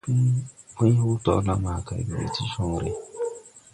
Pũy 0.75 0.91
hoo 1.01 1.17
torla 1.23 1.53
ma 1.63 1.73
kay 1.87 2.01
ge 2.07 2.15
be 2.19 2.25
ti 2.35 2.43
jonre. 2.53 2.91